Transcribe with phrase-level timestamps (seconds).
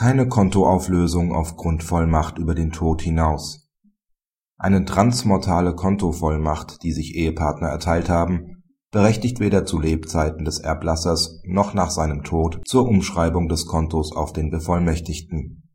[0.00, 3.68] Keine Kontoauflösung aufgrund Vollmacht über den Tod hinaus
[4.56, 11.74] Eine transmortale Kontovollmacht, die sich Ehepartner erteilt haben, berechtigt weder zu Lebzeiten des Erblassers noch
[11.74, 15.68] nach seinem Tod zur Umschreibung des Kontos auf den Bevollmächtigten.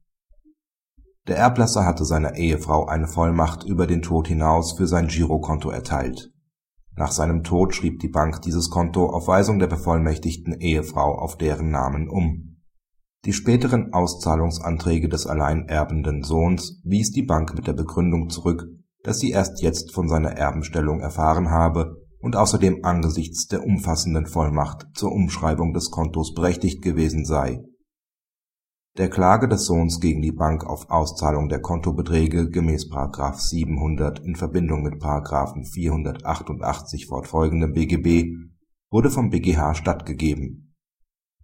[1.27, 6.31] Der Erblasser hatte seiner Ehefrau eine Vollmacht über den Tod hinaus für sein Girokonto erteilt.
[6.95, 11.69] Nach seinem Tod schrieb die Bank dieses Konto auf Weisung der bevollmächtigten Ehefrau auf deren
[11.69, 12.54] Namen um
[13.25, 18.67] die späteren Auszahlungsanträge des alleinerbenden Sohns wies die Bank mit der Begründung zurück,
[19.03, 24.85] dass sie erst jetzt von seiner Erbenstellung erfahren habe und außerdem angesichts der umfassenden Vollmacht
[24.93, 27.63] zur Umschreibung des Kontos berechtigt gewesen sei.
[28.97, 32.89] Der Klage des Sohns gegen die Bank auf Auszahlung der Kontobeträge gemäß§
[33.39, 35.01] 700 in Verbindung mit§
[35.73, 38.35] 488 fortfolgende BGB
[38.91, 40.65] wurde vom BGH stattgegeben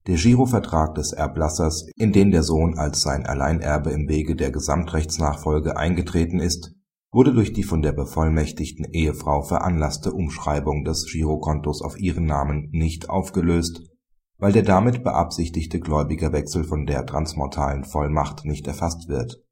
[0.08, 5.78] der Girovertrag des Erblassers, in den der Sohn als sein Alleinerbe im Wege der Gesamtrechtsnachfolge
[5.78, 6.74] eingetreten ist,
[7.12, 13.10] wurde durch die von der bevollmächtigten Ehefrau veranlasste Umschreibung des Girokontos auf ihren Namen nicht
[13.10, 13.82] aufgelöst,
[14.40, 19.44] weil der damit beabsichtigte Gläubigerwechsel von der transmortalen Vollmacht nicht erfasst wird.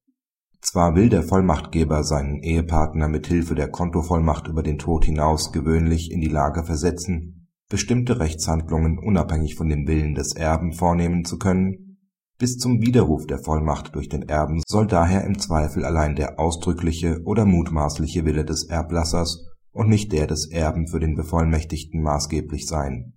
[0.62, 6.12] Zwar will der Vollmachtgeber seinen Ehepartner mit Hilfe der Kontovollmacht über den Tod hinaus gewöhnlich
[6.12, 7.39] in die Lage versetzen
[7.70, 11.98] bestimmte Rechtshandlungen unabhängig von dem Willen des Erben vornehmen zu können,
[12.40, 17.22] bis zum Widerruf der Vollmacht durch den Erben soll daher im Zweifel allein der ausdrückliche
[17.26, 23.14] oder mutmaßliche Wille des Erblassers und nicht der des Erben für den Bevollmächtigten maßgeblich sein.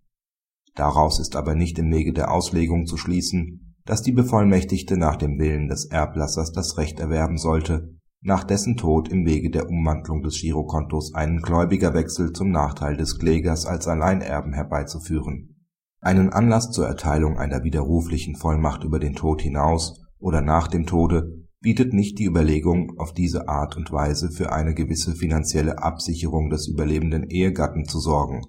[0.74, 5.38] Daraus ist aber nicht im Wege der Auslegung zu schließen, dass die Bevollmächtigte nach dem
[5.38, 10.40] Willen des Erblassers das Recht erwerben sollte nach dessen Tod im Wege der Umwandlung des
[10.40, 15.66] Girokontos einen Gläubigerwechsel zum Nachteil des Klägers als Alleinerben herbeizuführen.
[16.00, 21.46] Einen Anlass zur Erteilung einer widerruflichen Vollmacht über den Tod hinaus oder nach dem Tode
[21.60, 26.68] bietet nicht die Überlegung, auf diese Art und Weise für eine gewisse finanzielle Absicherung des
[26.68, 28.42] überlebenden Ehegatten zu sorgen.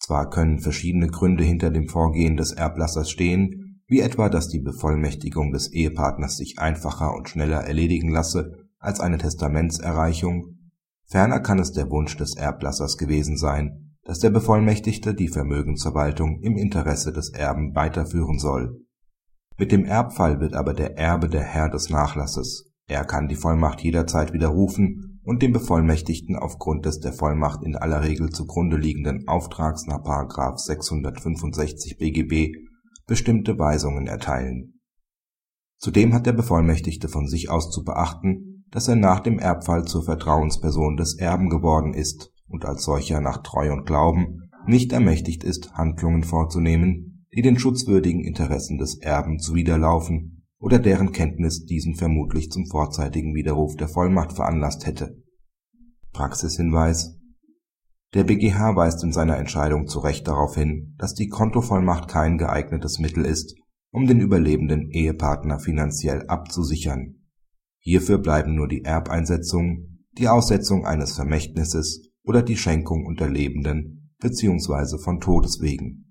[0.00, 3.61] Zwar können verschiedene Gründe hinter dem Vorgehen des Erblassers stehen
[3.92, 9.18] wie etwa dass die Bevollmächtigung des Ehepartners sich einfacher und schneller erledigen lasse als eine
[9.18, 10.56] Testamentserreichung,
[11.04, 16.56] ferner kann es der Wunsch des Erblassers gewesen sein, dass der Bevollmächtigte die Vermögensverwaltung im
[16.56, 18.80] Interesse des Erben weiterführen soll.
[19.58, 23.82] Mit dem Erbfall wird aber der Erbe der Herr des Nachlasses, er kann die Vollmacht
[23.82, 29.86] jederzeit widerrufen und dem Bevollmächtigten aufgrund des der Vollmacht in aller Regel zugrunde liegenden Auftrags
[29.86, 30.00] nach§
[30.56, 32.71] 665 BGB
[33.06, 34.80] bestimmte Weisungen erteilen.
[35.78, 40.04] Zudem hat der Bevollmächtigte von sich aus zu beachten, dass er nach dem Erbfall zur
[40.04, 45.72] Vertrauensperson des Erben geworden ist und als solcher nach Treu und Glauben nicht ermächtigt ist,
[45.74, 52.66] Handlungen vorzunehmen, die den schutzwürdigen Interessen des Erben zuwiderlaufen oder deren Kenntnis diesen vermutlich zum
[52.66, 55.20] vorzeitigen Widerruf der Vollmacht veranlasst hätte.
[56.12, 57.18] Praxishinweis
[58.14, 62.98] der BGH weist in seiner Entscheidung zu Recht darauf hin, dass die Kontovollmacht kein geeignetes
[62.98, 63.54] Mittel ist,
[63.90, 67.16] um den überlebenden Ehepartner finanziell abzusichern.
[67.78, 74.98] Hierfür bleiben nur die Erbeinsetzung, die Aussetzung eines Vermächtnisses oder die Schenkung unter Lebenden bzw.
[74.98, 76.02] von Todeswegen